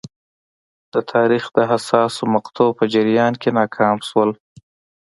[0.93, 4.29] د تاریخ د حساسو مقطعو په جریان کې ناکام شول.